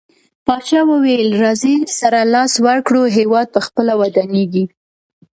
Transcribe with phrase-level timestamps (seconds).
[0.45, 1.63] پاچاه وويل: راځٸ
[1.99, 4.65] سره لاس ورکړو هيواد په خپله ودانيږي.